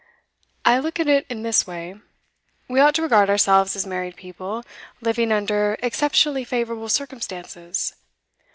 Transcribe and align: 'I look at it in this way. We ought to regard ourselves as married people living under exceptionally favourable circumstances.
'I 0.65 0.79
look 0.79 0.99
at 0.99 1.05
it 1.07 1.27
in 1.29 1.43
this 1.43 1.67
way. 1.67 1.93
We 2.67 2.79
ought 2.79 2.95
to 2.95 3.03
regard 3.03 3.29
ourselves 3.29 3.75
as 3.75 3.85
married 3.85 4.15
people 4.15 4.63
living 4.99 5.31
under 5.31 5.77
exceptionally 5.83 6.43
favourable 6.43 6.89
circumstances. 6.89 7.93